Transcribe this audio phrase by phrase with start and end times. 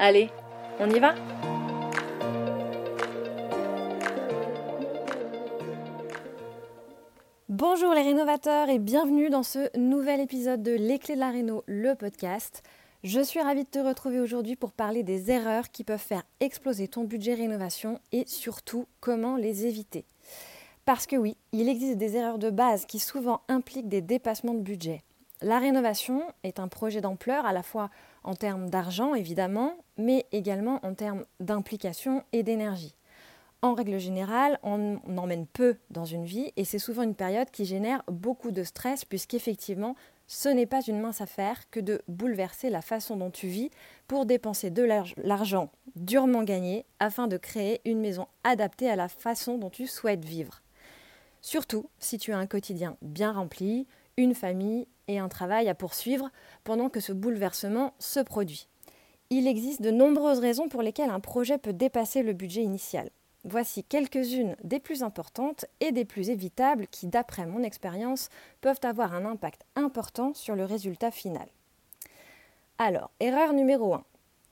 [0.00, 0.30] Allez,
[0.78, 1.16] on y va
[7.48, 11.64] Bonjour les rénovateurs et bienvenue dans ce nouvel épisode de Les clés de la réno,
[11.66, 12.62] le podcast.
[13.02, 16.86] Je suis ravie de te retrouver aujourd'hui pour parler des erreurs qui peuvent faire exploser
[16.86, 20.04] ton budget rénovation et surtout comment les éviter.
[20.84, 24.60] Parce que oui, il existe des erreurs de base qui souvent impliquent des dépassements de
[24.60, 25.02] budget.
[25.40, 27.90] La rénovation est un projet d'ampleur à la fois
[28.24, 32.94] en termes d'argent évidemment, mais également en termes d'implication et d'énergie.
[33.60, 37.64] En règle générale, on emmène peu dans une vie et c'est souvent une période qui
[37.64, 39.96] génère beaucoup de stress puisqu'effectivement,
[40.28, 43.70] ce n'est pas une mince affaire que de bouleverser la façon dont tu vis
[44.06, 49.58] pour dépenser de l'argent durement gagné afin de créer une maison adaptée à la façon
[49.58, 50.62] dont tu souhaites vivre.
[51.40, 56.30] Surtout si tu as un quotidien bien rempli, une famille et un travail à poursuivre
[56.62, 58.68] pendant que ce bouleversement se produit.
[59.30, 63.10] Il existe de nombreuses raisons pour lesquelles un projet peut dépasser le budget initial.
[63.44, 68.30] Voici quelques-unes des plus importantes et des plus évitables qui, d'après mon expérience,
[68.62, 71.46] peuvent avoir un impact important sur le résultat final.
[72.78, 74.04] Alors, erreur numéro 1.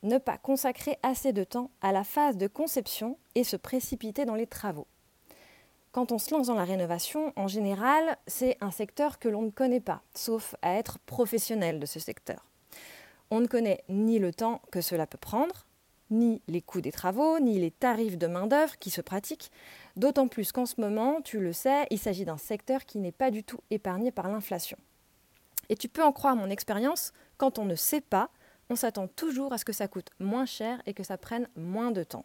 [0.02, 4.34] Ne pas consacrer assez de temps à la phase de conception et se précipiter dans
[4.34, 4.86] les travaux.
[5.90, 9.50] Quand on se lance dans la rénovation, en général, c'est un secteur que l'on ne
[9.50, 12.44] connaît pas, sauf à être professionnel de ce secteur.
[13.30, 15.66] On ne connaît ni le temps que cela peut prendre,
[16.10, 19.50] ni les coûts des travaux, ni les tarifs de main-d'œuvre qui se pratiquent,
[19.96, 23.30] d'autant plus qu'en ce moment, tu le sais, il s'agit d'un secteur qui n'est pas
[23.30, 24.78] du tout épargné par l'inflation.
[25.68, 28.30] Et tu peux en croire mon expérience, quand on ne sait pas,
[28.70, 31.90] on s'attend toujours à ce que ça coûte moins cher et que ça prenne moins
[31.90, 32.24] de temps.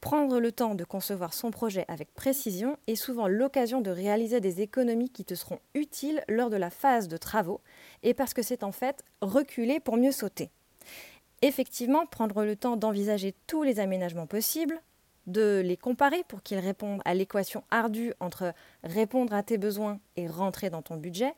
[0.00, 4.60] Prendre le temps de concevoir son projet avec précision est souvent l'occasion de réaliser des
[4.60, 7.60] économies qui te seront utiles lors de la phase de travaux
[8.02, 10.50] et parce que c'est en fait reculer pour mieux sauter.
[11.42, 14.80] Effectivement, prendre le temps d'envisager tous les aménagements possibles,
[15.26, 18.54] de les comparer pour qu'ils répondent à l'équation ardue entre
[18.84, 21.34] répondre à tes besoins et rentrer dans ton budget,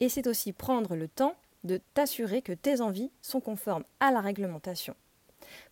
[0.00, 4.20] et c'est aussi prendre le temps de t'assurer que tes envies sont conformes à la
[4.20, 4.94] réglementation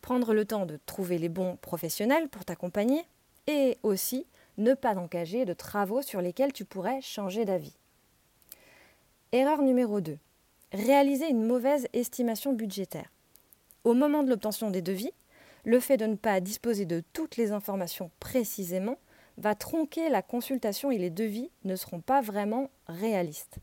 [0.02, 3.04] prendre le temps de trouver les bons professionnels pour t'accompagner
[3.46, 4.26] et aussi
[4.58, 7.74] ne pas engager de travaux sur lesquels tu pourrais changer d'avis.
[9.32, 10.18] Erreur numéro 2.
[10.72, 13.10] Réaliser une mauvaise estimation budgétaire.
[13.84, 15.12] Au moment de l'obtention des devis,
[15.64, 18.98] le fait de ne pas disposer de toutes les informations précisément
[19.38, 23.58] va tronquer la consultation et les devis ne seront pas vraiment réalistes.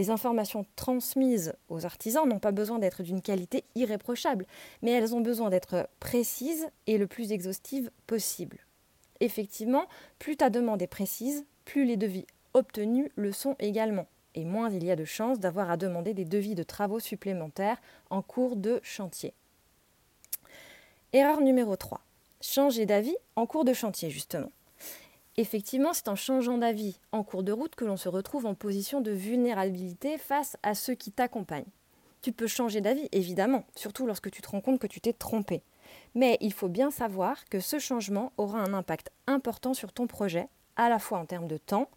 [0.00, 4.46] Les informations transmises aux artisans n'ont pas besoin d'être d'une qualité irréprochable,
[4.80, 8.60] mais elles ont besoin d'être précises et le plus exhaustives possible.
[9.20, 9.84] Effectivement,
[10.18, 12.24] plus ta demande est précise, plus les devis
[12.54, 16.24] obtenus le sont également, et moins il y a de chances d'avoir à demander des
[16.24, 19.34] devis de travaux supplémentaires en cours de chantier.
[21.12, 22.00] Erreur numéro 3.
[22.40, 24.50] Changer d'avis en cours de chantier, justement.
[25.40, 29.00] Effectivement, c'est en changeant d'avis en cours de route que l'on se retrouve en position
[29.00, 31.64] de vulnérabilité face à ceux qui t'accompagnent.
[32.20, 35.62] Tu peux changer d'avis, évidemment, surtout lorsque tu te rends compte que tu t'es trompé.
[36.14, 40.46] Mais il faut bien savoir que ce changement aura un impact important sur ton projet,
[40.76, 41.88] à la fois en termes de temps,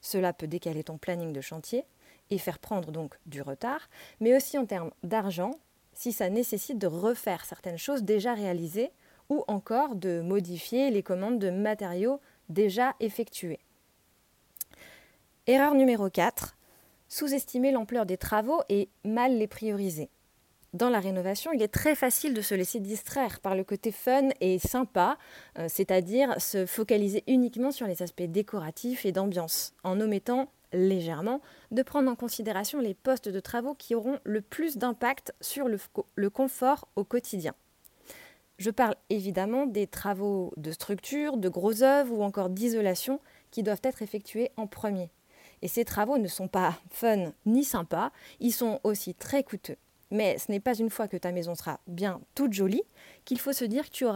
[0.00, 1.84] cela peut décaler ton planning de chantier
[2.30, 3.88] et faire prendre donc du retard,
[4.20, 5.50] mais aussi en termes d'argent,
[5.94, 8.92] si ça nécessite de refaire certaines choses déjà réalisées
[9.30, 13.60] ou encore de modifier les commandes de matériaux déjà effectués.
[15.46, 16.56] Erreur numéro 4.
[17.08, 20.10] Sous-estimer l'ampleur des travaux et mal les prioriser.
[20.74, 24.28] Dans la rénovation, il est très facile de se laisser distraire par le côté fun
[24.42, 25.16] et sympa,
[25.58, 31.40] euh, c'est-à-dire se focaliser uniquement sur les aspects décoratifs et d'ambiance, en omettant légèrement
[31.70, 36.30] de prendre en considération les postes de travaux qui auront le plus d'impact sur le
[36.30, 37.54] confort au quotidien.
[38.58, 43.20] Je parle évidemment des travaux de structure, de gros œuvres ou encore d'isolation
[43.52, 45.10] qui doivent être effectués en premier.
[45.62, 48.10] Et ces travaux ne sont pas fun ni sympas,
[48.40, 49.76] ils sont aussi très coûteux.
[50.10, 52.82] Mais ce n'est pas une fois que ta maison sera bien toute jolie
[53.24, 54.06] qu'il faut se dire que tu,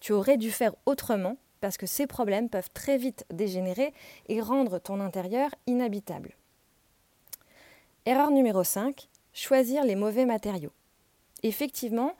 [0.00, 3.92] tu aurais dû faire autrement parce que ces problèmes peuvent très vite dégénérer
[4.28, 6.34] et rendre ton intérieur inhabitable.
[8.04, 10.72] Erreur numéro 5, choisir les mauvais matériaux.
[11.44, 12.16] Effectivement,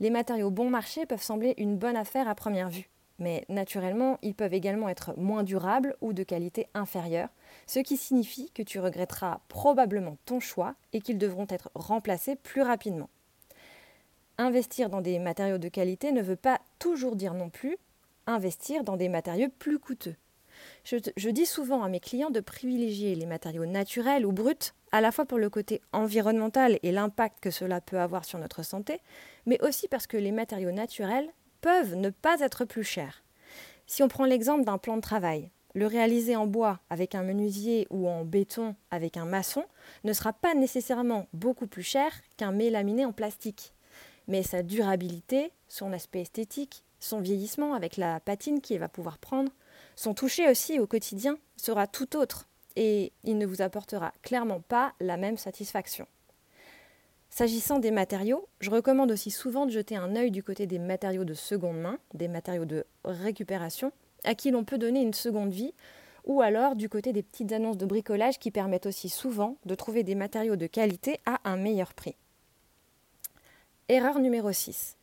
[0.00, 4.34] les matériaux bon marché peuvent sembler une bonne affaire à première vue, mais naturellement, ils
[4.34, 7.28] peuvent également être moins durables ou de qualité inférieure,
[7.66, 12.62] ce qui signifie que tu regretteras probablement ton choix et qu'ils devront être remplacés plus
[12.62, 13.08] rapidement.
[14.38, 17.78] Investir dans des matériaux de qualité ne veut pas toujours dire non plus
[18.26, 20.16] investir dans des matériaux plus coûteux.
[20.84, 25.12] Je, dis souvent à mes clients de privilégier les matériaux naturels ou bruts, à la
[25.12, 29.00] fois pour le côté environnemental et l'impact que cela peut avoir sur notre santé,
[29.46, 31.28] mais aussi parce que les matériaux naturels
[31.60, 33.24] peuvent ne pas être plus chers.
[33.86, 37.86] Si on prend l'exemple d'un plan de travail, le réaliser en bois avec un menuisier
[37.90, 39.64] ou en béton avec un maçon
[40.04, 43.74] ne sera pas nécessairement beaucoup plus cher qu'un mélaminé en plastique.
[44.26, 49.52] Mais sa durabilité, son aspect esthétique, son vieillissement avec la patine qu'il va pouvoir prendre,
[49.96, 52.46] son toucher aussi au quotidien sera tout autre
[52.76, 56.06] et il ne vous apportera clairement pas la même satisfaction.
[57.30, 61.24] S'agissant des matériaux, je recommande aussi souvent de jeter un œil du côté des matériaux
[61.24, 63.90] de seconde main, des matériaux de récupération,
[64.24, 65.74] à qui l'on peut donner une seconde vie,
[66.24, 70.02] ou alors du côté des petites annonces de bricolage qui permettent aussi souvent de trouver
[70.02, 72.16] des matériaux de qualité à un meilleur prix.
[73.88, 74.96] Erreur numéro 6.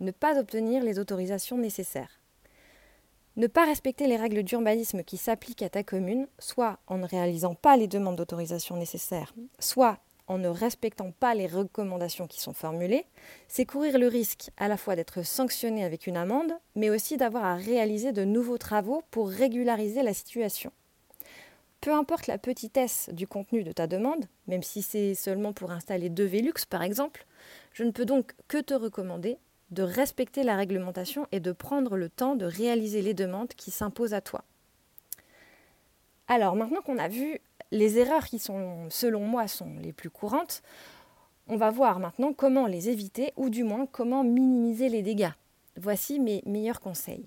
[0.00, 2.20] Ne pas obtenir les autorisations nécessaires.
[3.36, 7.56] Ne pas respecter les règles d'urbanisme qui s'appliquent à ta commune, soit en ne réalisant
[7.56, 9.98] pas les demandes d'autorisation nécessaires, soit
[10.28, 13.04] en ne respectant pas les recommandations qui sont formulées,
[13.48, 17.44] c'est courir le risque à la fois d'être sanctionné avec une amende, mais aussi d'avoir
[17.44, 20.70] à réaliser de nouveaux travaux pour régulariser la situation.
[21.80, 26.08] Peu importe la petitesse du contenu de ta demande, même si c'est seulement pour installer
[26.08, 27.26] deux Velux par exemple,
[27.72, 29.38] je ne peux donc que te recommander
[29.74, 34.14] de respecter la réglementation et de prendre le temps de réaliser les demandes qui s'imposent
[34.14, 34.42] à toi.
[36.28, 37.40] Alors maintenant qu'on a vu
[37.70, 40.62] les erreurs qui sont, selon moi, sont les plus courantes,
[41.48, 45.32] on va voir maintenant comment les éviter ou du moins comment minimiser les dégâts.
[45.76, 47.26] Voici mes meilleurs conseils.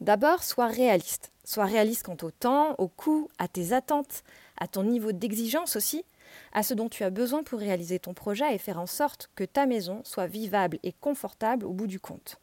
[0.00, 1.32] D'abord, sois réaliste.
[1.44, 4.22] Sois réaliste quant au temps, au coût, à tes attentes,
[4.58, 6.04] à ton niveau d'exigence aussi
[6.52, 9.44] à ce dont tu as besoin pour réaliser ton projet et faire en sorte que
[9.44, 12.40] ta maison soit vivable et confortable au bout du compte.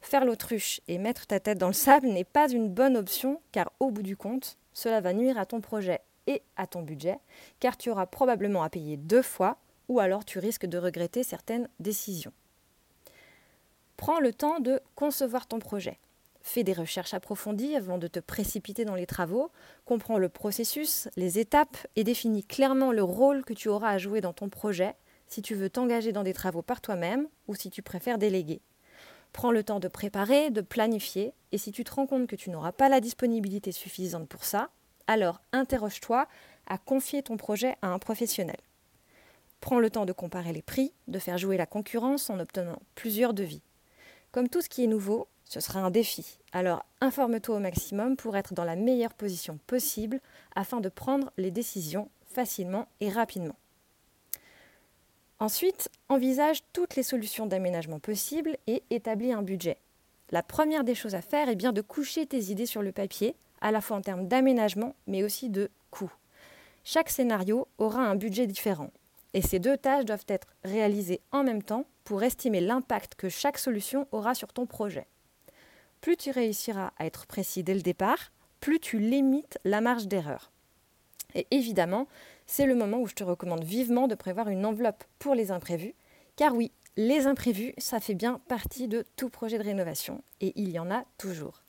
[0.00, 3.72] Faire l'autruche et mettre ta tête dans le sable n'est pas une bonne option car
[3.80, 7.18] au bout du compte, cela va nuire à ton projet et à ton budget
[7.60, 9.58] car tu auras probablement à payer deux fois
[9.88, 12.32] ou alors tu risques de regretter certaines décisions.
[13.96, 15.98] Prends le temps de concevoir ton projet.
[16.42, 19.50] Fais des recherches approfondies avant de te précipiter dans les travaux,
[19.84, 24.20] comprends le processus, les étapes et définis clairement le rôle que tu auras à jouer
[24.20, 24.94] dans ton projet
[25.28, 28.60] si tu veux t'engager dans des travaux par toi-même ou si tu préfères déléguer.
[29.32, 32.50] Prends le temps de préparer, de planifier, et si tu te rends compte que tu
[32.50, 34.68] n'auras pas la disponibilité suffisante pour ça,
[35.06, 36.28] alors interroge-toi
[36.66, 38.58] à confier ton projet à un professionnel.
[39.60, 43.32] Prends le temps de comparer les prix, de faire jouer la concurrence en obtenant plusieurs
[43.32, 43.62] devis.
[44.32, 46.38] Comme tout ce qui est nouveau, ce sera un défi.
[46.52, 50.20] Alors informe-toi au maximum pour être dans la meilleure position possible
[50.54, 53.56] afin de prendre les décisions facilement et rapidement.
[55.38, 59.78] Ensuite, envisage toutes les solutions d'aménagement possibles et établis un budget.
[60.30, 63.34] La première des choses à faire est bien de coucher tes idées sur le papier,
[63.60, 66.12] à la fois en termes d'aménagement mais aussi de coût.
[66.84, 68.90] Chaque scénario aura un budget différent
[69.34, 73.58] et ces deux tâches doivent être réalisées en même temps pour estimer l'impact que chaque
[73.58, 75.06] solution aura sur ton projet
[76.02, 80.52] plus tu réussiras à être précis dès le départ, plus tu limites la marge d'erreur.
[81.34, 82.06] Et évidemment,
[82.46, 85.94] c'est le moment où je te recommande vivement de prévoir une enveloppe pour les imprévus,
[86.36, 90.70] car oui, les imprévus, ça fait bien partie de tout projet de rénovation, et il
[90.70, 91.62] y en a toujours.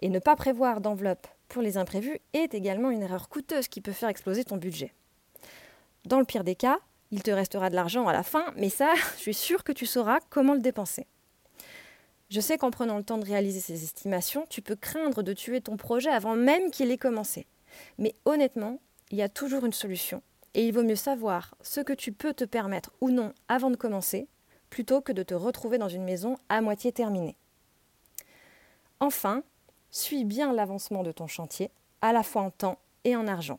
[0.00, 3.92] Et ne pas prévoir d'enveloppe pour les imprévus est également une erreur coûteuse qui peut
[3.92, 4.92] faire exploser ton budget.
[6.04, 6.78] Dans le pire des cas,
[7.10, 9.86] il te restera de l'argent à la fin, mais ça, je suis sûre que tu
[9.86, 11.06] sauras comment le dépenser.
[12.30, 15.60] Je sais qu'en prenant le temps de réaliser ces estimations, tu peux craindre de tuer
[15.60, 17.46] ton projet avant même qu'il ait commencé.
[17.98, 18.78] Mais honnêtement,
[19.10, 20.22] il y a toujours une solution.
[20.54, 23.76] Et il vaut mieux savoir ce que tu peux te permettre ou non avant de
[23.76, 24.28] commencer,
[24.68, 27.36] plutôt que de te retrouver dans une maison à moitié terminée.
[29.00, 29.42] Enfin,
[29.90, 31.70] suis bien l'avancement de ton chantier,
[32.00, 33.58] à la fois en temps et en argent.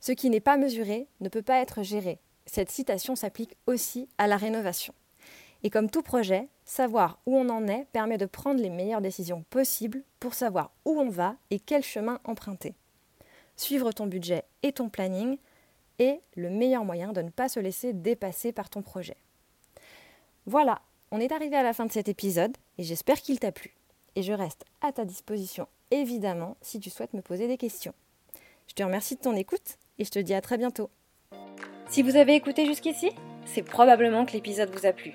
[0.00, 2.18] Ce qui n'est pas mesuré ne peut pas être géré.
[2.46, 4.94] Cette citation s'applique aussi à la rénovation.
[5.62, 9.44] Et comme tout projet, savoir où on en est permet de prendre les meilleures décisions
[9.50, 12.74] possibles pour savoir où on va et quel chemin emprunter.
[13.56, 15.36] Suivre ton budget et ton planning
[15.98, 19.16] est le meilleur moyen de ne pas se laisser dépasser par ton projet.
[20.46, 23.74] Voilà, on est arrivé à la fin de cet épisode et j'espère qu'il t'a plu.
[24.16, 27.94] Et je reste à ta disposition évidemment si tu souhaites me poser des questions.
[28.68, 30.90] Je te remercie de ton écoute et je te dis à très bientôt.
[31.88, 33.10] Si vous avez écouté jusqu'ici,
[33.44, 35.14] c'est probablement que l'épisode vous a plu.